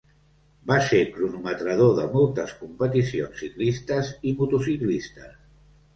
Va 0.71 0.77
ser 0.85 1.01
cronometrador 1.17 1.93
de 1.99 2.07
moltes 2.15 2.55
competicions 2.63 3.45
ciclistes 3.45 4.13
i 4.31 4.37
motociclistes. 4.41 5.41